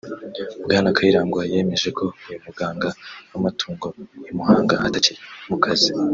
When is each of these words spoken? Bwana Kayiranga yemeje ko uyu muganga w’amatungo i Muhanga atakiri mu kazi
Bwana 0.63 0.95
Kayiranga 0.95 1.39
yemeje 1.51 1.89
ko 1.97 2.05
uyu 2.27 2.39
muganga 2.45 2.89
w’amatungo 3.31 3.87
i 4.29 4.31
Muhanga 4.37 4.75
atakiri 4.87 5.19
mu 5.49 5.57
kazi 5.63 5.89